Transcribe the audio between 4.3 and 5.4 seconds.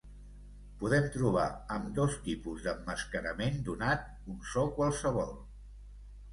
un so qualsevol.